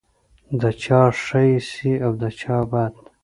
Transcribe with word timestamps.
د 0.61 0.63
چا 0.83 1.01
ښه 1.21 1.41
ایسې 1.51 1.93
او 2.05 2.11
د 2.21 2.23
چا 2.39 2.57
بد. 2.71 2.93